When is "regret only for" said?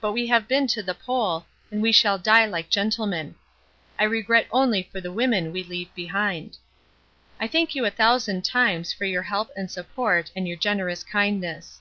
4.04-5.00